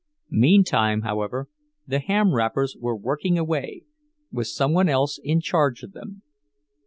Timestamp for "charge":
5.39-5.83